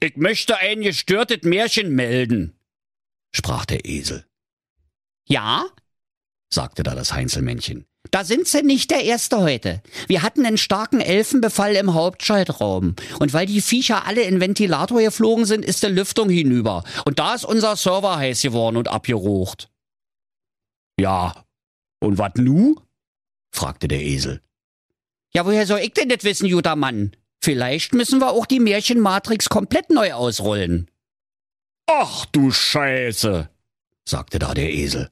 Ich 0.00 0.16
möchte 0.16 0.58
ein 0.58 0.82
gestörtes 0.82 1.42
Märchen 1.42 1.94
melden, 1.94 2.58
sprach 3.32 3.64
der 3.64 3.86
Esel. 3.86 4.26
Ja? 5.26 5.64
sagte 6.52 6.82
da 6.82 6.94
das 6.94 7.12
Heinzelmännchen. 7.12 7.86
Da 8.10 8.24
sind 8.24 8.46
sie 8.46 8.62
nicht 8.62 8.90
der 8.90 9.04
Erste 9.04 9.38
heute. 9.38 9.82
Wir 10.06 10.22
hatten 10.22 10.44
einen 10.44 10.58
starken 10.58 11.00
Elfenbefall 11.00 11.74
im 11.74 11.94
Hauptschaltraum. 11.94 12.94
Und 13.18 13.32
weil 13.32 13.46
die 13.46 13.60
Viecher 13.60 14.06
alle 14.06 14.22
in 14.22 14.40
Ventilator 14.40 15.00
geflogen 15.00 15.44
sind, 15.44 15.64
ist 15.64 15.82
die 15.82 15.88
Lüftung 15.88 16.28
hinüber. 16.28 16.84
Und 17.04 17.18
da 17.18 17.34
ist 17.34 17.44
unser 17.44 17.76
Server 17.76 18.16
heiß 18.16 18.42
geworden 18.42 18.76
und 18.76 18.88
abgerucht. 18.88 19.70
Ja, 20.98 21.44
und 22.00 22.18
wat 22.18 22.38
nu? 22.38 22.76
fragte 23.52 23.88
der 23.88 24.02
Esel. 24.02 24.40
Ja, 25.36 25.44
woher 25.44 25.66
soll 25.66 25.80
ich 25.80 25.92
denn 25.92 26.08
das 26.08 26.24
wissen, 26.24 26.50
guter 26.50 26.76
Mann? 26.76 27.12
Vielleicht 27.42 27.92
müssen 27.92 28.20
wir 28.20 28.30
auch 28.30 28.46
die 28.46 28.58
Märchenmatrix 28.58 29.50
komplett 29.50 29.90
neu 29.90 30.14
ausrollen. 30.14 30.90
Ach 31.86 32.24
du 32.24 32.50
Scheiße, 32.50 33.50
sagte 34.06 34.38
da 34.38 34.54
der 34.54 34.72
Esel. 34.72 35.10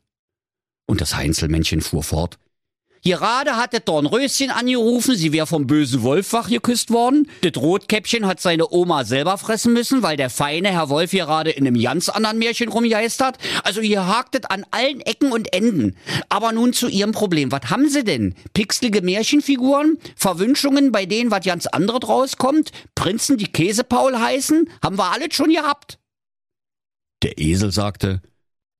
Und 0.87 1.02
das 1.02 1.14
Heinzelmännchen 1.14 1.83
fuhr 1.83 2.02
fort. 2.02 2.38
Gerade 3.06 3.58
hat 3.58 3.75
das 3.75 3.84
Dornröschen 3.84 4.50
angerufen, 4.50 5.14
sie 5.14 5.30
wäre 5.34 5.46
vom 5.46 5.66
bösen 5.66 6.02
Wolf 6.02 6.32
wachgeküsst 6.32 6.90
worden. 6.90 7.28
Das 7.42 7.54
Rotkäppchen 7.54 8.26
hat 8.26 8.40
seine 8.40 8.73
Oma 8.73 9.04
selber 9.04 9.37
fressen 9.37 9.75
müssen, 9.75 10.02
weil 10.02 10.16
der 10.16 10.30
feine 10.30 10.70
Herr 10.70 10.88
Wolf 10.88 11.11
gerade 11.11 11.50
in 11.50 11.66
einem 11.66 11.78
ganz 11.78 12.08
anderen 12.08 12.38
Märchen 12.38 12.70
rumgeistert. 12.70 13.37
Also 13.62 13.82
ihr 13.82 14.06
haktet 14.06 14.50
an 14.50 14.64
allen 14.70 15.02
Ecken 15.02 15.32
und 15.32 15.52
Enden. 15.52 15.96
Aber 16.30 16.52
nun 16.52 16.73
zu 16.73 16.88
ihrem 16.88 17.12
Problem. 17.12 17.52
Was 17.52 17.68
haben 17.68 17.90
sie 17.90 18.04
denn? 18.04 18.34
Pixelige 18.54 19.02
Märchenfiguren? 19.02 19.99
Verwünschungen, 20.16 20.90
bei 20.90 21.04
denen 21.04 21.30
was 21.30 21.44
ganz 21.44 21.66
anderes 21.66 22.08
rauskommt? 22.08 22.73
Prinzen, 22.94 23.37
die 23.37 23.52
Käsepaul 23.52 24.18
heißen? 24.18 24.70
Haben 24.82 24.96
wir 24.96 25.12
alles 25.12 25.34
schon 25.34 25.50
gehabt? 25.50 25.99
Der 27.23 27.37
Esel 27.37 27.70
sagte, 27.70 28.23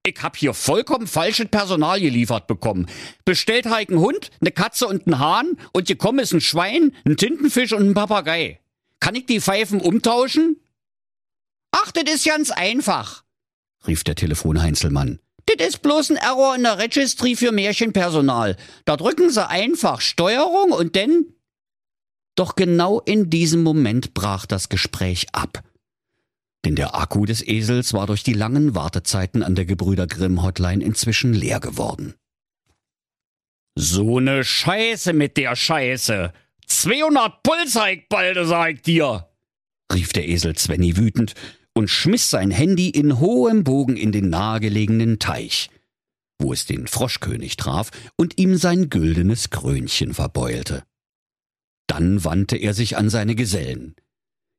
ich 0.06 0.23
hab 0.23 0.37
hier 0.37 0.52
vollkommen 0.54 1.06
falsches 1.06 1.49
Personal 1.49 2.00
geliefert 2.00 2.46
bekommen. 2.46 2.87
Bestellt 3.25 3.66
halt 3.66 3.88
einen 3.88 4.00
Hund, 4.00 4.30
eine 4.40 4.52
Katze 4.52 4.87
und 4.87 5.06
einen 5.06 5.18
Hahn 5.18 5.56
und 5.73 5.88
gekommen 5.88 6.18
ist 6.18 6.32
ein 6.32 6.40
Schwein, 6.40 6.94
ein 7.04 7.16
Tintenfisch 7.16 7.73
und 7.73 7.88
ein 7.88 7.94
Papagei. 7.94 8.61
Kann 9.00 9.14
ich 9.14 9.26
die 9.26 9.40
Pfeifen 9.40 9.80
umtauschen? 9.80 10.61
Ach, 11.73 11.90
das 11.90 12.14
ist 12.14 12.26
ganz 12.26 12.50
einfach, 12.50 13.25
rief 13.87 14.04
der 14.04 14.14
Telefonheinzelmann. 14.14 15.20
Das 15.46 15.66
ist 15.66 15.82
bloß 15.82 16.11
ein 16.11 16.16
Error 16.16 16.54
in 16.54 16.62
der 16.62 16.78
Registry 16.78 17.37
für 17.37 17.52
Märchenpersonal. 17.52 18.56
Da 18.84 18.96
drücken 18.96 19.30
sie 19.30 19.46
einfach 19.46 20.00
Steuerung 20.00 20.73
und 20.73 20.96
dann... 20.96 21.26
Doch 22.37 22.56
genau 22.56 23.00
in 23.00 23.30
diesem 23.30 23.62
Moment 23.62 24.12
brach 24.12 24.46
das 24.46 24.68
Gespräch 24.68 25.26
ab 25.32 25.62
denn 26.64 26.76
der 26.76 26.94
Akku 26.94 27.26
des 27.26 27.47
Esels 27.47 27.92
war 27.92 28.06
durch 28.06 28.23
die 28.23 28.33
langen 28.33 28.75
Wartezeiten 28.75 29.42
an 29.42 29.54
der 29.54 29.66
Gebrüder 29.66 30.06
Grimm 30.06 30.42
Hotline 30.42 30.83
inzwischen 30.83 31.35
leer 31.35 31.61
geworden. 31.61 32.14
So 33.76 34.21
ne 34.21 34.44
Scheiße 34.44 35.12
mit 35.12 35.37
der 35.37 35.56
Scheiße. 35.56 36.33
200 36.66 37.42
Pulseig 37.42 38.09
balde, 38.09 38.47
sag 38.47 38.75
ich 38.75 38.83
dir, 38.83 39.28
rief 39.92 40.12
der 40.12 40.28
Esel 40.28 40.56
Svenny 40.56 40.97
wütend 40.97 41.35
und 41.75 41.88
schmiss 41.88 42.30
sein 42.30 42.50
Handy 42.50 42.88
in 42.88 43.21
hohem 43.21 43.64
Bogen 43.64 43.97
in 43.97 44.12
den 44.12 44.30
nahegelegenen 44.30 45.18
Teich, 45.18 45.71
wo 46.38 46.52
es 46.52 46.66
den 46.66 46.87
Froschkönig 46.87 47.56
traf 47.56 47.90
und 48.16 48.38
ihm 48.38 48.56
sein 48.56 48.88
güldenes 48.88 49.50
Krönchen 49.50 50.14
verbeulte. 50.14 50.85
Dann 51.87 52.25
wandte 52.25 52.56
er 52.56 52.73
sich 52.73 52.97
an 52.97 53.11
seine 53.11 53.35
Gesellen. 53.35 53.94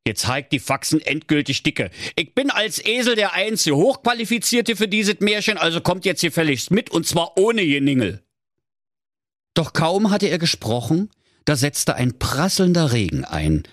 Jetzt 0.08 0.28
heigt 0.28 0.52
die 0.52 0.60
Faxen 0.60 1.02
endgültig 1.02 1.64
dicke. 1.64 1.90
Ich 2.16 2.36
bin 2.36 2.52
als 2.52 2.84
Esel 2.84 3.16
der 3.16 3.34
einzige 3.34 3.76
Hochqualifizierte 3.76 4.76
für 4.76 4.88
dieses 4.88 5.20
Märchen, 5.20 5.58
also 5.58 5.82
kommt 5.82 6.06
jetzt 6.06 6.22
hier 6.22 6.30
gefälligst 6.30 6.70
mit 6.70 6.92
und 6.92 7.08
zwar 7.08 7.38
ohne 7.38 7.66
Geningel. 7.66 8.24
Doch 9.56 9.74
kaum 9.74 10.12
hatte 10.12 10.28
er 10.28 10.38
gesprochen, 10.38 11.10
da 11.46 11.56
setzte 11.56 11.96
ein 11.96 12.20
prasselnder 12.20 12.92
Regen 12.92 13.26
ein 13.26 13.64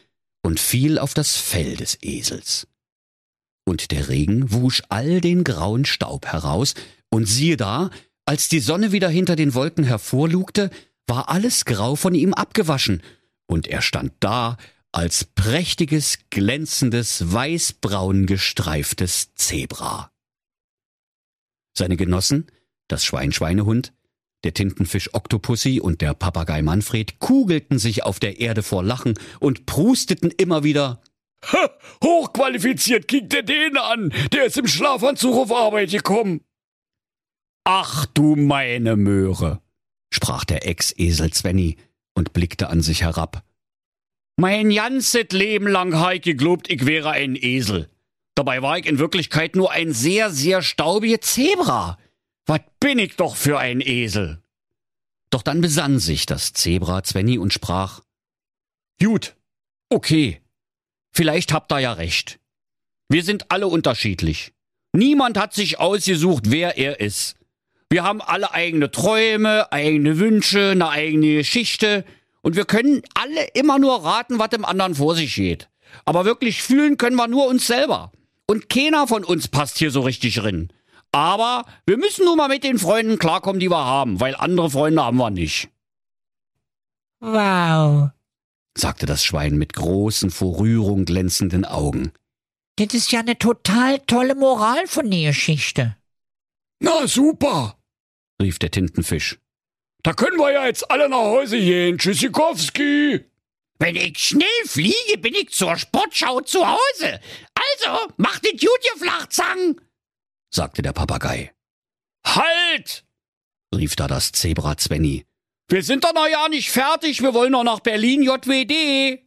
und 0.42 0.58
fiel 0.58 0.98
auf 0.98 1.12
das 1.12 1.36
Fell 1.36 1.76
des 1.76 1.98
Esels. 2.00 2.66
Und 3.64 3.90
der 3.90 4.08
Regen 4.08 4.52
wusch 4.52 4.82
all 4.88 5.20
den 5.20 5.44
grauen 5.44 5.84
Staub 5.84 6.26
heraus, 6.26 6.74
und 7.10 7.26
siehe 7.26 7.58
da, 7.58 7.90
als 8.24 8.48
die 8.48 8.60
Sonne 8.60 8.90
wieder 8.90 9.08
hinter 9.08 9.36
den 9.36 9.54
Wolken 9.54 9.84
hervorlugte, 9.84 10.70
war 11.06 11.28
alles 11.28 11.66
grau 11.66 11.94
von 11.94 12.14
ihm 12.14 12.32
abgewaschen, 12.32 13.02
und 13.46 13.66
er 13.66 13.82
stand 13.82 14.12
da 14.20 14.56
als 14.92 15.24
prächtiges, 15.24 16.18
glänzendes, 16.30 17.32
weißbraun 17.32 18.26
gestreiftes 18.26 19.34
Zebra. 19.34 20.12
Seine 21.76 21.96
Genossen, 21.96 22.46
das 22.88 23.04
Schwein-Schweinehund, 23.04 23.94
der 24.44 24.54
Tintenfisch 24.54 25.14
Octopussy 25.14 25.80
und 25.80 26.00
der 26.00 26.14
Papagei 26.14 26.62
Manfred 26.62 27.18
kugelten 27.20 27.78
sich 27.78 28.02
auf 28.02 28.20
der 28.20 28.40
Erde 28.40 28.62
vor 28.62 28.82
Lachen 28.82 29.14
und 29.40 29.66
prusteten 29.66 30.30
immer 30.30 30.64
wieder 30.64 31.02
ha, 31.44 31.70
Hochqualifiziert 32.02 33.08
kriegt 33.08 33.32
er 33.34 33.42
den 33.42 33.76
an, 33.76 34.12
der 34.32 34.46
ist 34.46 34.58
im 34.58 34.66
Schlafanzug 34.66 35.34
auf 35.36 35.52
Arbeit 35.52 35.90
gekommen. 35.90 36.42
Ach 37.64 38.06
du 38.06 38.34
meine 38.34 38.96
Möhre, 38.96 39.62
sprach 40.12 40.44
der 40.44 40.66
Ex-Esel 40.68 41.32
Svenny 41.32 41.76
und 42.14 42.32
blickte 42.32 42.68
an 42.68 42.82
sich 42.82 43.02
herab. 43.02 43.44
Mein 44.36 44.70
ganzes 44.70 45.28
Leben 45.30 45.66
lang 45.66 45.94
habe 45.94 46.16
ich 46.16 46.22
geglaubt, 46.22 46.70
ich 46.70 46.86
wäre 46.86 47.10
ein 47.10 47.36
Esel. 47.36 47.88
Dabei 48.34 48.62
war 48.62 48.78
ich 48.78 48.86
in 48.86 48.98
Wirklichkeit 48.98 49.56
nur 49.56 49.70
ein 49.70 49.92
sehr, 49.92 50.30
sehr 50.30 50.62
staubiges 50.62 51.20
Zebra. 51.20 51.98
Was 52.46 52.60
bin 52.80 52.98
ich 52.98 53.16
doch 53.16 53.36
für 53.36 53.58
ein 53.58 53.80
Esel? 53.80 54.42
Doch 55.30 55.42
dann 55.42 55.60
besann 55.60 55.98
sich 55.98 56.26
das 56.26 56.52
Zebra 56.52 57.02
Zwenny 57.02 57.38
und 57.38 57.52
sprach, 57.52 58.00
Gut, 59.00 59.34
okay, 59.88 60.40
vielleicht 61.10 61.52
habt 61.52 61.72
ihr 61.72 61.80
ja 61.80 61.92
recht. 61.92 62.38
Wir 63.08 63.22
sind 63.22 63.50
alle 63.50 63.66
unterschiedlich. 63.68 64.52
Niemand 64.92 65.38
hat 65.38 65.54
sich 65.54 65.78
ausgesucht, 65.78 66.44
wer 66.50 66.78
er 66.78 67.00
ist. 67.00 67.36
Wir 67.90 68.04
haben 68.04 68.22
alle 68.22 68.52
eigene 68.52 68.90
Träume, 68.90 69.70
eigene 69.72 70.18
Wünsche, 70.18 70.70
eine 70.70 70.88
eigene 70.88 71.34
Geschichte, 71.36 72.04
und 72.42 72.56
wir 72.56 72.64
können 72.64 73.02
alle 73.14 73.44
immer 73.54 73.78
nur 73.78 74.04
raten, 74.04 74.38
was 74.38 74.50
dem 74.50 74.64
anderen 74.64 74.94
vor 74.94 75.14
sich 75.14 75.34
geht. 75.34 75.68
Aber 76.04 76.24
wirklich 76.24 76.62
fühlen 76.62 76.96
können 76.96 77.16
wir 77.16 77.28
nur 77.28 77.46
uns 77.46 77.66
selber. 77.66 78.12
Und 78.46 78.68
keiner 78.68 79.06
von 79.06 79.24
uns 79.24 79.48
passt 79.48 79.78
hier 79.78 79.90
so 79.90 80.00
richtig 80.00 80.34
drin. 80.34 80.72
Aber 81.12 81.64
wir 81.86 81.98
müssen 81.98 82.24
nur 82.24 82.36
mal 82.36 82.48
mit 82.48 82.64
den 82.64 82.78
Freunden 82.78 83.18
klarkommen, 83.18 83.60
die 83.60 83.70
wir 83.70 83.84
haben, 83.84 84.20
weil 84.20 84.34
andere 84.34 84.70
Freunde 84.70 85.04
haben 85.04 85.18
wir 85.18 85.30
nicht. 85.30 85.68
Wow, 87.20 88.10
sagte 88.76 89.06
das 89.06 89.24
Schwein 89.24 89.56
mit 89.56 89.74
großen, 89.74 90.30
vor 90.30 90.58
Rührung 90.58 91.04
glänzenden 91.04 91.64
Augen. 91.64 92.12
Das 92.76 92.94
ist 92.94 93.12
ja 93.12 93.20
eine 93.20 93.38
total 93.38 93.98
tolle 94.00 94.34
Moral 94.34 94.86
von 94.86 95.10
der 95.10 95.28
Geschichte. 95.28 95.96
Na 96.80 97.06
super, 97.06 97.76
rief 98.40 98.58
der 98.58 98.70
Tintenfisch. 98.70 99.38
Da 100.02 100.12
können 100.14 100.38
wir 100.38 100.52
ja 100.52 100.66
jetzt 100.66 100.90
alle 100.90 101.08
nach 101.08 101.18
Hause 101.18 101.58
gehen. 101.58 101.98
Tschüssikowski. 101.98 103.24
Wenn 103.78 103.96
ich 103.96 104.18
schnell 104.18 104.46
fliege, 104.66 105.18
bin 105.18 105.34
ich 105.34 105.50
zur 105.50 105.76
Sportschau 105.76 106.40
zu 106.40 106.66
Hause. 106.66 107.20
Also, 107.54 108.12
macht 108.16 108.44
den 108.44 108.56
gut, 108.56 108.78
ihr 108.84 109.00
Flachzangen, 109.00 109.80
sagte 110.50 110.82
der 110.82 110.92
Papagei. 110.92 111.52
Halt! 112.24 113.04
rief 113.74 113.96
da 113.96 114.06
das 114.06 114.32
Zebra 114.32 114.76
Zwenny. 114.76 115.24
Wir 115.68 115.82
sind 115.82 116.04
doch 116.04 116.14
noch 116.14 116.28
ja 116.28 116.48
nicht 116.48 116.70
fertig. 116.70 117.22
Wir 117.22 117.34
wollen 117.34 117.52
noch 117.52 117.64
nach 117.64 117.80
Berlin 117.80 118.22
JWD. 118.22 119.20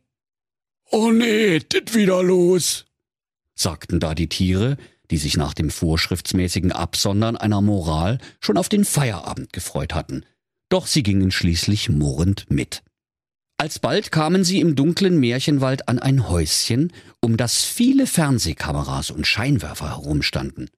Oh 0.92 1.12
nee, 1.12 1.60
dit 1.60 1.94
wieder 1.96 2.22
los, 2.22 2.86
sagten 3.56 4.00
da 4.00 4.14
die 4.14 4.30
Tiere, 4.30 4.78
die 5.10 5.18
sich 5.18 5.36
nach 5.36 5.54
dem 5.54 5.72
vorschriftsmäßigen 5.72 6.72
Absondern 6.72 7.36
einer 7.36 7.62
Moral 7.62 8.20
schon 8.40 8.58
auf 8.58 8.70
den 8.70 8.86
Feierabend 8.86 9.52
gefreut 9.52 9.94
hatten. 9.94 10.26
Doch 10.70 10.88
sie 10.88 11.04
gingen 11.04 11.32
schließlich 11.32 11.90
murrend 11.90 12.46
mit. 12.50 12.84
Alsbald 13.58 14.12
kamen 14.12 14.44
sie 14.44 14.60
im 14.60 14.76
dunklen 14.76 15.20
Märchenwald 15.20 15.88
an 15.88 16.00
ein 16.00 16.28
Häuschen, 16.28 16.92
um 17.22 17.38
das 17.38 17.64
viele 17.64 18.06
Fernsehkameras 18.06 19.12
und 19.12 19.26
Scheinwerfer 19.26 19.90
herumstanden. 19.90 20.70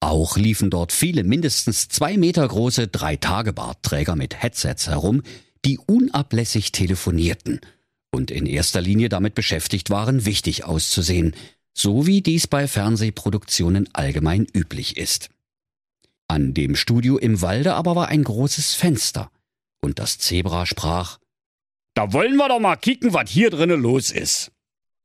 Auch 0.00 0.36
liefen 0.36 0.70
dort 0.70 0.92
viele 0.92 1.24
mindestens 1.24 1.88
zwei 1.88 2.16
Meter 2.16 2.46
große 2.46 2.88
Drei-Tage-Bartträger 2.88 4.16
mit 4.16 4.40
Headsets 4.40 4.86
herum, 4.86 5.22
die 5.64 5.78
unablässig 5.78 6.72
telefonierten 6.72 7.60
und 8.10 8.30
in 8.30 8.46
erster 8.46 8.80
Linie 8.80 9.08
damit 9.08 9.34
beschäftigt 9.34 9.90
waren, 9.90 10.24
wichtig 10.24 10.64
auszusehen, 10.64 11.34
so 11.74 12.06
wie 12.06 12.22
dies 12.22 12.46
bei 12.46 12.66
Fernsehproduktionen 12.66 13.88
allgemein 13.92 14.46
üblich 14.52 14.96
ist. 14.96 15.30
An 16.28 16.52
dem 16.52 16.76
Studio 16.76 17.16
im 17.16 17.40
Walde 17.40 17.74
aber 17.74 17.96
war 17.96 18.08
ein 18.08 18.22
großes 18.22 18.74
Fenster, 18.74 19.30
und 19.80 19.98
das 19.98 20.18
Zebra 20.18 20.66
sprach 20.66 21.18
Da 21.94 22.12
wollen 22.12 22.36
wir 22.36 22.48
doch 22.48 22.60
mal 22.60 22.76
kicken, 22.76 23.14
was 23.14 23.30
hier 23.30 23.50
drinnen 23.50 23.80
los 23.80 24.10
ist. 24.10 24.52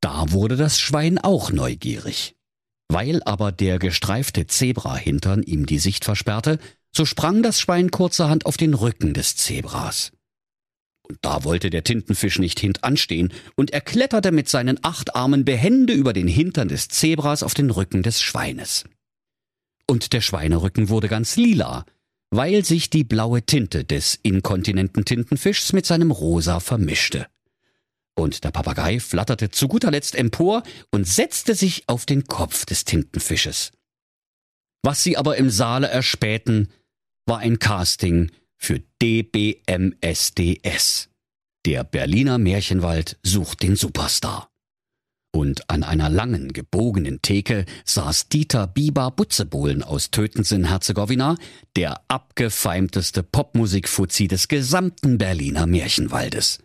Da 0.01 0.32
wurde 0.32 0.58
das 0.58 0.80
Schwein 0.80 1.18
auch 1.18 1.51
neugierig. 1.51 2.36
Weil 2.89 3.24
aber 3.24 3.53
der 3.53 3.80
gestreifte 3.80 4.48
Zebrahintern 4.48 5.44
ihm 5.44 5.65
die 5.65 5.80
Sicht 5.80 6.03
versperrte, 6.03 6.60
so 6.96 7.06
sprang 7.06 7.42
das 7.42 7.60
Schwein 7.60 7.89
kurzerhand 7.89 8.46
auf 8.46 8.58
den 8.58 8.74
Rücken 8.74 9.13
des 9.13 9.38
Zebras. 9.38 10.12
Und 11.08 11.18
da 11.22 11.44
wollte 11.44 11.70
der 11.70 11.84
Tintenfisch 11.84 12.38
nicht 12.39 12.60
hintanstehen, 12.60 13.32
und 13.56 13.72
er 13.72 13.82
kletterte 13.82 14.32
mit 14.32 14.50
seinen 14.50 14.80
acht 14.84 15.15
Armen 15.15 15.46
behende 15.46 15.94
über 15.94 16.13
den 16.13 16.27
Hintern 16.27 16.68
des 16.68 16.89
Zebras 16.89 17.44
auf 17.44 17.53
den 17.53 17.70
Rücken 17.70 18.03
des 18.03 18.22
Schweines. 18.22 18.86
Und 19.90 20.13
der 20.13 20.22
Schweinerücken 20.22 20.90
wurde 20.90 21.08
ganz 21.08 21.36
lila, 21.36 21.86
weil 22.32 22.66
sich 22.66 22.90
die 22.90 23.04
blaue 23.04 23.44
Tinte 23.44 23.84
des 23.84 24.20
inkontinenten 24.24 25.06
Tintenfischs 25.06 25.74
mit 25.74 25.86
seinem 25.86 26.12
Rosa 26.12 26.60
vermischte. 26.60 27.28
Und 28.16 28.44
der 28.44 28.52
Papagei 28.52 29.00
flatterte 29.00 29.50
zu 29.50 29.68
guter 29.68 29.92
Letzt 29.92 30.16
empor 30.16 30.63
und 30.92 31.08
setzte 31.08 31.56
sich 31.56 31.88
auf 31.88 32.06
den 32.06 32.25
Kopf 32.25 32.66
des 32.66 32.86
Tintenfisches. 32.86 33.72
Was 34.84 35.04
sie 35.04 35.18
aber 35.18 35.38
im 35.38 35.50
Saale 35.50 35.88
erspähten, 35.88 36.70
war 37.25 37.40
ein 37.40 37.58
Casting 37.60 38.32
für 38.58 38.82
DBMSDS. 39.02 40.00
Der 41.66 41.84
Berliner 41.84 42.38
Märchenwald 42.38 43.18
sucht 43.24 43.63
den 43.63 43.75
Superstar. 43.75 44.53
Und 45.36 45.68
an 45.68 45.82
einer 45.82 46.10
langen, 46.10 46.54
gebogenen 46.54 47.24
Theke 47.24 47.66
saß 47.86 48.30
Dieter 48.30 48.68
Biber 48.68 49.10
Butzebohlen 49.10 49.82
aus 49.82 50.12
Tötensen-Herzegowina, 50.12 51.38
der 51.75 52.02
abgefeimteste 52.08 53.24
Popmusikfuzzi 53.24 54.28
des 54.28 54.48
gesamten 54.48 55.18
Berliner 55.18 55.66
Märchenwaldes. 55.66 56.60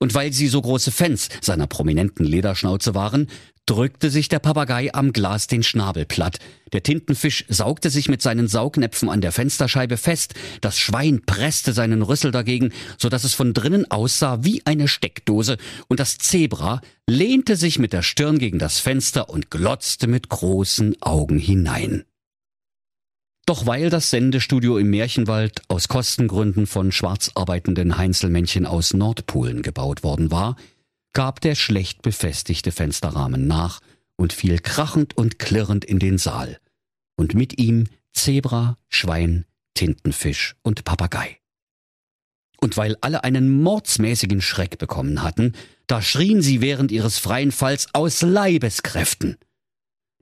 Und 0.00 0.12
weil 0.12 0.32
sie 0.32 0.48
so 0.48 0.60
große 0.60 0.90
Fans 0.90 1.28
seiner 1.40 1.68
prominenten 1.68 2.26
Lederschnauze 2.26 2.96
waren, 2.96 3.28
drückte 3.72 4.10
sich 4.10 4.28
der 4.28 4.38
Papagei 4.38 4.92
am 4.92 5.14
Glas 5.14 5.46
den 5.46 5.62
Schnabel 5.62 6.04
platt. 6.04 6.38
Der 6.74 6.82
Tintenfisch 6.82 7.46
saugte 7.48 7.88
sich 7.88 8.06
mit 8.06 8.20
seinen 8.20 8.46
Saugnäpfen 8.46 9.08
an 9.08 9.22
der 9.22 9.32
Fensterscheibe 9.32 9.96
fest. 9.96 10.34
Das 10.60 10.78
Schwein 10.78 11.22
presste 11.24 11.72
seinen 11.72 12.02
Rüssel 12.02 12.32
dagegen, 12.32 12.72
so 12.98 13.08
dass 13.08 13.24
es 13.24 13.32
von 13.32 13.54
drinnen 13.54 13.90
aussah 13.90 14.44
wie 14.44 14.60
eine 14.66 14.88
Steckdose. 14.88 15.56
Und 15.88 16.00
das 16.00 16.18
Zebra 16.18 16.82
lehnte 17.08 17.56
sich 17.56 17.78
mit 17.78 17.94
der 17.94 18.02
Stirn 18.02 18.38
gegen 18.38 18.58
das 18.58 18.78
Fenster 18.78 19.30
und 19.30 19.50
glotzte 19.50 20.06
mit 20.06 20.28
großen 20.28 21.00
Augen 21.00 21.38
hinein. 21.38 22.04
Doch 23.46 23.64
weil 23.64 23.88
das 23.88 24.10
Sendestudio 24.10 24.76
im 24.76 24.90
Märchenwald 24.90 25.62
aus 25.68 25.88
Kostengründen 25.88 26.66
von 26.66 26.92
schwarz 26.92 27.30
arbeitenden 27.36 27.96
Heinzelmännchen 27.96 28.66
aus 28.66 28.92
Nordpolen 28.92 29.62
gebaut 29.62 30.02
worden 30.02 30.30
war, 30.30 30.56
gab 31.12 31.40
der 31.40 31.54
schlecht 31.54 32.02
befestigte 32.02 32.72
Fensterrahmen 32.72 33.46
nach 33.46 33.80
und 34.16 34.32
fiel 34.32 34.58
krachend 34.58 35.16
und 35.16 35.38
klirrend 35.38 35.84
in 35.84 35.98
den 35.98 36.18
Saal. 36.18 36.58
Und 37.16 37.34
mit 37.34 37.58
ihm 37.58 37.88
Zebra, 38.12 38.78
Schwein, 38.88 39.44
Tintenfisch 39.74 40.54
und 40.62 40.84
Papagei. 40.84 41.38
Und 42.60 42.76
weil 42.76 42.96
alle 43.00 43.24
einen 43.24 43.62
mordsmäßigen 43.62 44.40
Schreck 44.40 44.78
bekommen 44.78 45.22
hatten, 45.22 45.54
da 45.86 46.00
schrien 46.00 46.42
sie 46.42 46.60
während 46.60 46.92
ihres 46.92 47.18
freien 47.18 47.52
Falls 47.52 47.88
aus 47.92 48.22
Leibeskräften. 48.22 49.36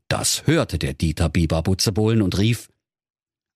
Das 0.08 0.46
hörte 0.46 0.78
der 0.78 0.94
Dieter 0.94 1.28
Biber 1.28 1.62
Butzebohlen 1.62 2.22
und 2.22 2.38
rief, 2.38 2.68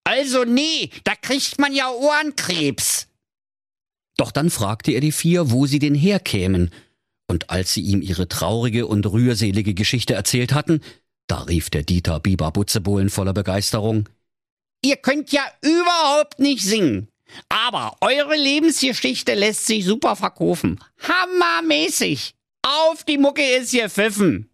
also 0.03 0.45
nee, 0.45 0.91
da 1.03 1.15
kriegt 1.15 1.57
man 1.59 1.73
ja 1.73 1.89
Ohrenkrebs. 1.89 3.07
Doch 4.17 4.31
dann 4.31 4.49
fragte 4.49 4.91
er 4.91 5.01
die 5.01 5.11
vier, 5.11 5.51
wo 5.51 5.65
sie 5.65 5.79
denn 5.79 5.95
herkämen, 5.95 6.71
und 7.27 7.49
als 7.49 7.73
sie 7.73 7.81
ihm 7.81 8.01
ihre 8.01 8.27
traurige 8.27 8.87
und 8.87 9.05
rührselige 9.05 9.73
Geschichte 9.73 10.13
erzählt 10.13 10.53
hatten, 10.53 10.81
da 11.27 11.41
rief 11.43 11.69
der 11.69 11.83
Dieter 11.83 12.19
Biber 12.19 12.51
Butzebohlen 12.51 13.09
voller 13.09 13.33
Begeisterung. 13.33 14.07
Ihr 14.83 14.97
könnt 14.97 15.31
ja 15.31 15.43
überhaupt 15.61 16.39
nicht 16.39 16.63
singen. 16.63 17.07
Aber 17.49 17.97
eure 18.01 18.35
Lebensgeschichte 18.35 19.33
lässt 19.33 19.65
sich 19.65 19.85
super 19.85 20.15
verkaufen. 20.15 20.79
Hammermäßig. 21.01 22.35
Auf 22.61 23.03
die 23.03 23.17
Mucke 23.17 23.43
ist 23.43 23.71
hier 23.71 23.89
pfiffen. 23.89 24.49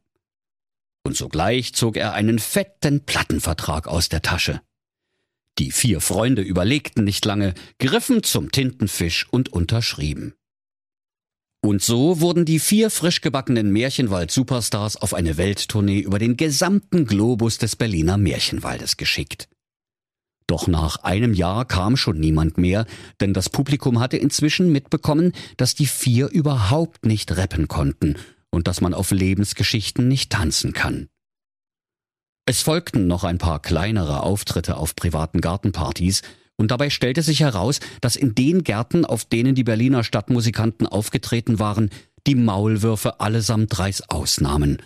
Und 1.03 1.17
sogleich 1.17 1.73
zog 1.73 1.97
er 1.97 2.13
einen 2.13 2.39
fetten 2.39 3.05
Plattenvertrag 3.05 3.87
aus 3.87 4.07
der 4.07 4.21
Tasche. 4.21 4.61
Die 5.57 5.71
vier 5.71 5.99
Freunde 5.99 6.41
überlegten 6.41 7.03
nicht 7.03 7.25
lange, 7.25 7.53
griffen 7.79 8.23
zum 8.23 8.51
Tintenfisch 8.51 9.27
und 9.29 9.49
unterschrieben. 9.49 10.33
Und 11.63 11.83
so 11.83 12.19
wurden 12.21 12.43
die 12.43 12.59
vier 12.59 12.89
frisch 12.89 13.21
gebackenen 13.21 13.71
Märchenwald-Superstars 13.71 14.97
auf 14.97 15.13
eine 15.13 15.37
Welttournee 15.37 15.99
über 15.99 16.17
den 16.17 16.35
gesamten 16.35 17.05
Globus 17.05 17.59
des 17.59 17.75
Berliner 17.75 18.17
Märchenwaldes 18.17 18.97
geschickt. 18.97 19.47
Doch 20.47 20.67
nach 20.67 20.97
einem 21.03 21.33
Jahr 21.33 21.65
kam 21.65 21.95
schon 21.97 22.19
niemand 22.19 22.57
mehr, 22.57 22.85
denn 23.21 23.33
das 23.33 23.49
Publikum 23.49 23.99
hatte 23.99 24.17
inzwischen 24.17 24.71
mitbekommen, 24.71 25.33
dass 25.55 25.75
die 25.75 25.85
vier 25.85 26.29
überhaupt 26.29 27.05
nicht 27.05 27.37
rappen 27.37 27.67
konnten 27.67 28.17
und 28.49 28.67
dass 28.67 28.81
man 28.81 28.93
auf 28.95 29.11
Lebensgeschichten 29.11 30.07
nicht 30.07 30.31
tanzen 30.31 30.73
kann. 30.73 31.07
Es 32.45 32.63
folgten 32.63 33.05
noch 33.07 33.23
ein 33.23 33.37
paar 33.37 33.61
kleinere 33.61 34.23
Auftritte 34.23 34.77
auf 34.77 34.95
privaten 34.95 35.41
Gartenpartys, 35.41 36.23
und 36.61 36.69
dabei 36.69 36.91
stellte 36.91 37.23
sich 37.23 37.39
heraus, 37.39 37.79
dass 38.01 38.15
in 38.15 38.35
den 38.35 38.63
Gärten, 38.63 39.03
auf 39.03 39.25
denen 39.25 39.55
die 39.55 39.63
Berliner 39.63 40.03
Stadtmusikanten 40.03 40.85
aufgetreten 40.85 41.57
waren, 41.57 41.89
die 42.27 42.35
Maulwürfe 42.35 43.19
allesamt 43.19 43.79
reißaus 43.79 44.41
nahmen. 44.41 44.79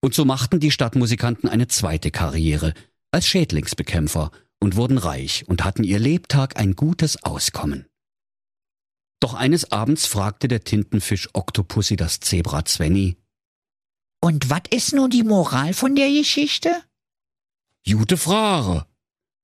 Und 0.00 0.14
so 0.14 0.24
machten 0.24 0.60
die 0.60 0.70
Stadtmusikanten 0.70 1.46
eine 1.50 1.68
zweite 1.68 2.10
Karriere 2.10 2.72
als 3.12 3.26
Schädlingsbekämpfer 3.26 4.30
und 4.60 4.76
wurden 4.76 4.96
reich 4.96 5.44
und 5.46 5.62
hatten 5.62 5.84
ihr 5.84 5.98
Lebtag 5.98 6.58
ein 6.58 6.74
gutes 6.74 7.22
Auskommen. 7.22 7.84
Doch 9.20 9.34
eines 9.34 9.70
Abends 9.70 10.06
fragte 10.06 10.48
der 10.48 10.64
Tintenfisch 10.64 11.28
Oktopussi 11.34 11.96
das 11.96 12.20
Zebra 12.20 12.64
Zwenny. 12.64 13.18
Und 14.22 14.48
was 14.48 14.62
ist 14.70 14.94
nun 14.94 15.10
die 15.10 15.24
Moral 15.24 15.74
von 15.74 15.94
der 15.94 16.08
Geschichte? 16.08 16.82
Gute 17.86 18.16
Frage. 18.16 18.86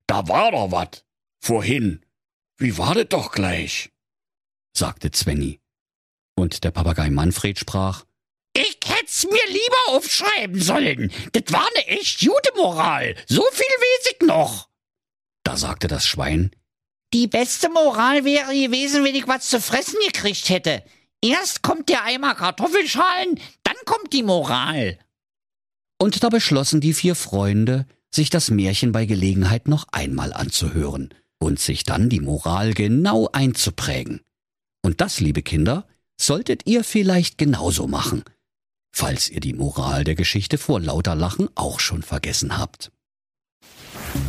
Da 0.07 0.27
war 0.27 0.51
doch 0.51 0.71
wat. 0.71 1.06
Vorhin. 1.47 2.05
Wie 2.57 2.77
war 2.77 2.93
das 2.93 3.07
doch 3.07 3.31
gleich? 3.31 3.89
sagte 4.75 5.11
Zwenny. 5.11 5.61
Und 6.35 6.65
der 6.65 6.71
Papagei 6.71 7.09
Manfred 7.09 7.57
sprach, 7.57 8.03
Ich 8.51 8.77
hätt's 8.85 9.23
mir 9.23 9.47
lieber 9.47 9.95
aufschreiben 9.95 10.61
sollen. 10.61 11.09
Das 11.31 11.53
war 11.53 11.65
ne 11.73 11.87
echt 11.87 12.19
gute 12.19 12.51
Moral. 12.57 13.15
So 13.27 13.45
viel 13.53 13.65
weiß 13.65 14.11
ich 14.11 14.27
noch. 14.27 14.67
Da 15.45 15.55
sagte 15.55 15.87
das 15.87 16.05
Schwein, 16.05 16.51
Die 17.13 17.27
beste 17.27 17.69
Moral 17.69 18.25
wäre 18.25 18.51
gewesen, 18.51 19.05
wenn 19.05 19.15
ich 19.15 19.29
was 19.29 19.47
zu 19.47 19.61
fressen 19.61 19.99
gekriegt 20.05 20.49
hätte. 20.49 20.83
Erst 21.21 21.61
kommt 21.61 21.87
der 21.87 22.03
Eimer 22.03 22.35
Kartoffelschalen, 22.35 23.39
dann 23.63 23.77
kommt 23.85 24.11
die 24.11 24.23
Moral. 24.23 24.99
Und 25.97 26.21
da 26.25 26.27
beschlossen 26.27 26.81
die 26.81 26.93
vier 26.93 27.15
Freunde, 27.15 27.85
sich 28.13 28.29
das 28.29 28.51
Märchen 28.51 28.91
bei 28.91 29.05
Gelegenheit 29.05 29.69
noch 29.69 29.87
einmal 29.93 30.33
anzuhören 30.33 31.13
und 31.39 31.59
sich 31.59 31.83
dann 31.83 32.09
die 32.09 32.19
Moral 32.19 32.73
genau 32.73 33.29
einzuprägen. 33.31 34.21
Und 34.81 35.01
das, 35.01 35.19
liebe 35.19 35.41
Kinder, 35.41 35.87
solltet 36.19 36.65
ihr 36.65 36.83
vielleicht 36.83 37.37
genauso 37.37 37.87
machen, 37.87 38.23
falls 38.91 39.29
ihr 39.29 39.39
die 39.39 39.53
Moral 39.53 40.03
der 40.03 40.15
Geschichte 40.15 40.57
vor 40.57 40.79
lauter 40.79 41.15
Lachen 41.15 41.49
auch 41.55 41.79
schon 41.79 42.01
vergessen 42.01 42.57
habt. 42.57 42.91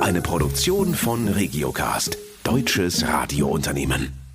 Eine 0.00 0.20
Produktion 0.20 0.94
von 0.94 1.28
Regiocast, 1.28 2.16
deutsches 2.44 3.06
Radiounternehmen. 3.06 4.27